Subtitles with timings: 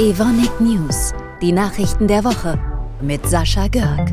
[0.00, 1.12] Evonik News,
[1.42, 2.58] die Nachrichten der Woche
[3.02, 4.10] mit Sascha Görg.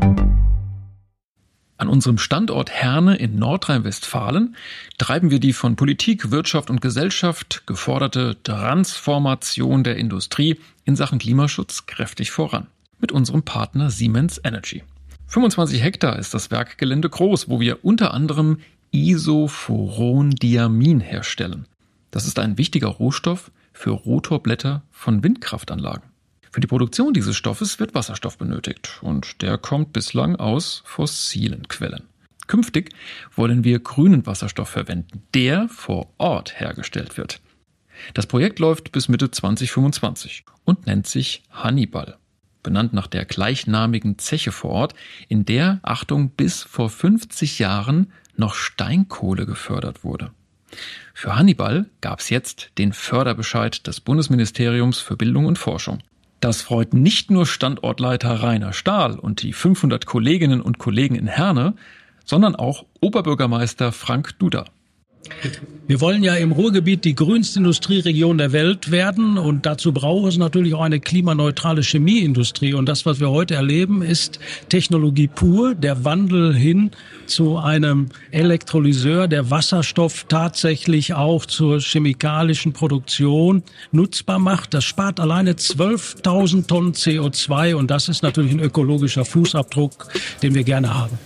[1.78, 4.54] An unserem Standort Herne in Nordrhein-Westfalen
[4.98, 11.86] treiben wir die von Politik, Wirtschaft und Gesellschaft geforderte Transformation der Industrie in Sachen Klimaschutz
[11.86, 12.66] kräftig voran.
[13.00, 14.82] Mit unserem Partner Siemens Energy.
[15.28, 18.58] 25 Hektar ist das Werkgelände groß, wo wir unter anderem
[18.90, 21.64] Isoforondiamin herstellen.
[22.10, 26.02] Das ist ein wichtiger Rohstoff für Rotorblätter von Windkraftanlagen.
[26.50, 32.02] Für die Produktion dieses Stoffes wird Wasserstoff benötigt und der kommt bislang aus fossilen Quellen.
[32.48, 32.90] Künftig
[33.36, 37.40] wollen wir grünen Wasserstoff verwenden, der vor Ort hergestellt wird.
[38.14, 42.18] Das Projekt läuft bis Mitte 2025 und nennt sich Hannibal,
[42.64, 44.94] benannt nach der gleichnamigen Zeche vor Ort,
[45.28, 50.32] in der, Achtung, bis vor 50 Jahren noch Steinkohle gefördert wurde.
[51.14, 55.98] Für Hannibal gab es jetzt den Förderbescheid des Bundesministeriums für Bildung und Forschung.
[56.40, 61.74] Das freut nicht nur Standortleiter Rainer Stahl und die 500 Kolleginnen und Kollegen in Herne,
[62.24, 64.64] sondern auch Oberbürgermeister Frank Duda.
[65.86, 70.36] Wir wollen ja im Ruhrgebiet die grünste Industrieregion der Welt werden und dazu braucht es
[70.36, 72.74] natürlich auch eine klimaneutrale Chemieindustrie.
[72.74, 74.38] Und das, was wir heute erleben, ist
[74.68, 76.90] Technologie pur, der Wandel hin
[77.24, 84.74] zu einem Elektrolyseur, der Wasserstoff tatsächlich auch zur chemikalischen Produktion nutzbar macht.
[84.74, 90.08] Das spart alleine 12.000 Tonnen CO2 und das ist natürlich ein ökologischer Fußabdruck,
[90.42, 91.18] den wir gerne haben.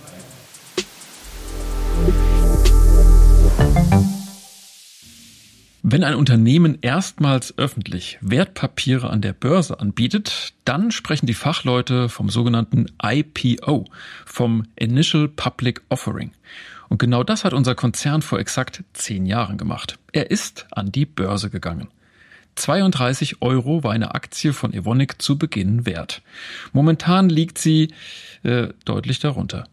[5.85, 12.29] Wenn ein Unternehmen erstmals öffentlich Wertpapiere an der Börse anbietet, dann sprechen die Fachleute vom
[12.29, 13.83] sogenannten IPO,
[14.25, 16.31] vom Initial Public Offering.
[16.87, 19.99] Und genau das hat unser Konzern vor exakt zehn Jahren gemacht.
[20.13, 21.89] Er ist an die Börse gegangen.
[22.55, 26.21] 32 Euro war eine Aktie von Evonik zu Beginn wert.
[26.71, 27.93] Momentan liegt sie
[28.43, 29.67] äh, deutlich darunter.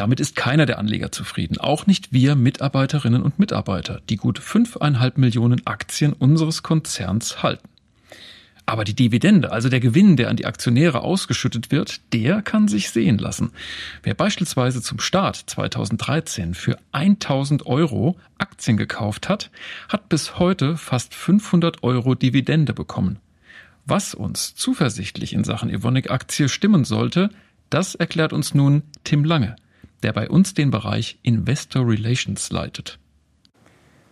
[0.00, 5.18] Damit ist keiner der Anleger zufrieden, auch nicht wir Mitarbeiterinnen und Mitarbeiter, die gut fünfeinhalb
[5.18, 7.68] Millionen Aktien unseres Konzerns halten.
[8.64, 12.88] Aber die Dividende, also der Gewinn, der an die Aktionäre ausgeschüttet wird, der kann sich
[12.88, 13.50] sehen lassen.
[14.02, 19.50] Wer beispielsweise zum Start 2013 für 1000 Euro Aktien gekauft hat,
[19.90, 23.18] hat bis heute fast 500 Euro Dividende bekommen.
[23.84, 27.28] Was uns zuversichtlich in Sachen Evonik Aktie stimmen sollte,
[27.68, 29.56] das erklärt uns nun Tim Lange
[30.02, 32.98] der bei uns den Bereich Investor Relations leitet.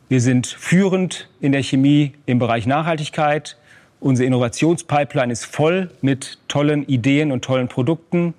[0.08, 3.58] Wir sind führend in der Chemie im Bereich Nachhaltigkeit.
[4.00, 8.34] Unsere Innovationspipeline ist voll mit tollen Ideen und tollen Produkten.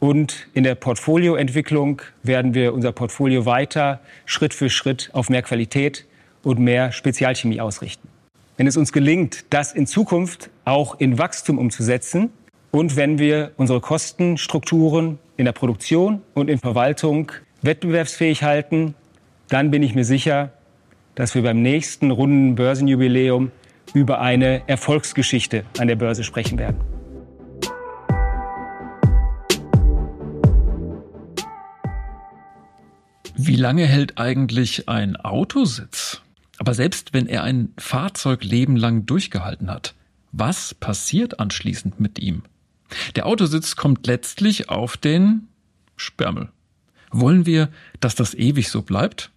[0.00, 6.06] Und in der Portfolioentwicklung werden wir unser Portfolio weiter Schritt für Schritt auf mehr Qualität
[6.42, 8.08] und mehr Spezialchemie ausrichten.
[8.56, 12.30] Wenn es uns gelingt, das in Zukunft auch in Wachstum umzusetzen
[12.70, 18.94] und wenn wir unsere Kostenstrukturen in der Produktion und in Verwaltung wettbewerbsfähig halten,
[19.48, 20.52] dann bin ich mir sicher,
[21.14, 23.50] dass wir beim nächsten runden Börsenjubiläum
[23.92, 26.80] über eine Erfolgsgeschichte an der Börse sprechen werden.
[33.36, 36.22] Wie lange hält eigentlich ein Autositz?
[36.58, 39.94] Aber selbst wenn er ein Fahrzeug lebenlang durchgehalten hat,
[40.32, 42.44] was passiert anschließend mit ihm?
[43.16, 45.48] Der Autositz kommt letztlich auf den
[45.96, 46.48] Sperrmüll.
[47.10, 47.68] Wollen wir,
[48.00, 49.30] dass das ewig so bleibt?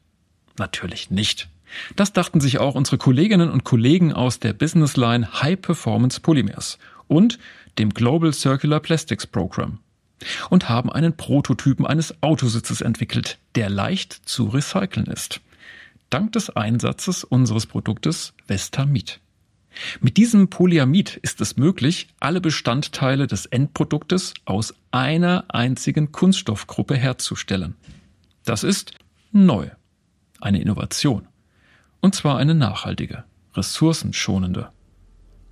[0.58, 1.48] Natürlich nicht.
[1.96, 6.78] Das dachten sich auch unsere Kolleginnen und Kollegen aus der Businessline High Performance Polymers
[7.08, 7.40] und
[7.78, 9.80] dem Global Circular Plastics Program
[10.50, 15.42] und haben einen Prototypen eines Autositzes entwickelt, der leicht zu recyceln ist.
[16.10, 19.20] Dank des Einsatzes unseres Produktes Vestamid.
[20.02, 27.76] Mit diesem Polyamid ist es möglich, alle Bestandteile des Endproduktes aus einer einzigen Kunststoffgruppe herzustellen.
[28.46, 28.92] Das ist
[29.32, 29.70] neu,
[30.40, 31.28] eine Innovation.
[32.00, 34.70] Und zwar eine nachhaltige, ressourcenschonende.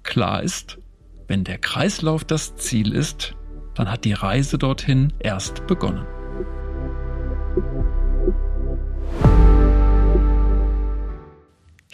[0.04, 0.78] Klar ist,
[1.28, 3.36] wenn der Kreislauf das Ziel ist,
[3.74, 6.06] dann hat die Reise dorthin erst begonnen.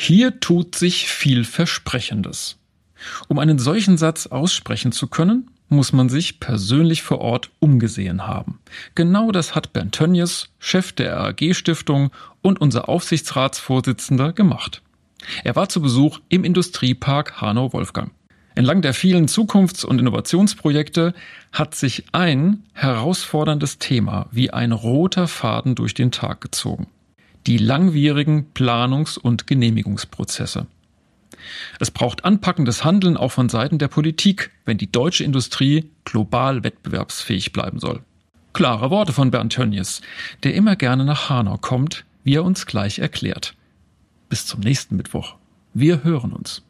[0.04, 2.58] Hier tut sich viel Versprechendes.
[3.28, 8.58] Um einen solchen Satz aussprechen zu können, muss man sich persönlich vor Ort umgesehen haben.
[8.96, 12.10] Genau das hat Bernd Tönjes, Chef der RAG Stiftung
[12.42, 14.82] und unser Aufsichtsratsvorsitzender gemacht.
[15.44, 18.10] Er war zu Besuch im Industriepark Hanau-Wolfgang.
[18.56, 21.14] Entlang der vielen Zukunfts- und Innovationsprojekte
[21.52, 26.88] hat sich ein herausforderndes Thema wie ein roter Faden durch den Tag gezogen
[27.48, 30.68] die langwierigen Planungs- und Genehmigungsprozesse.
[31.80, 37.52] Es braucht anpackendes Handeln auch von Seiten der Politik, wenn die deutsche Industrie global wettbewerbsfähig
[37.52, 38.02] bleiben soll.
[38.54, 40.02] Klare Worte von Bernd Tönnies,
[40.44, 43.56] der immer gerne nach Hanau kommt, wie er uns gleich erklärt.
[44.30, 45.36] Bis zum nächsten Mittwoch.
[45.74, 46.64] Wir hören uns.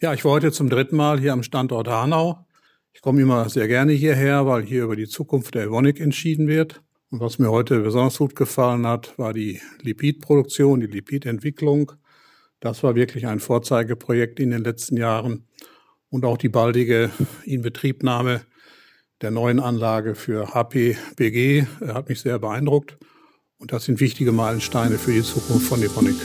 [0.00, 2.46] Ja, ich war heute zum dritten Mal hier am Standort Hanau.
[2.92, 6.82] Ich komme immer sehr gerne hierher, weil hier über die Zukunft der Evonik entschieden wird.
[7.10, 11.92] Und was mir heute besonders gut gefallen hat, war die Lipidproduktion, die Lipidentwicklung.
[12.60, 15.46] Das war wirklich ein Vorzeigeprojekt in den letzten Jahren.
[16.08, 17.10] Und auch die baldige
[17.44, 18.42] Inbetriebnahme
[19.20, 22.98] der neuen Anlage für HPBG hat mich sehr beeindruckt.
[23.58, 26.16] Und das sind wichtige Meilensteine für die Zukunft von Evonik.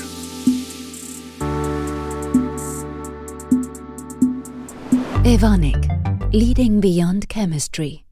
[5.24, 5.88] Evonik,
[6.31, 8.04] leading beyond chemistry.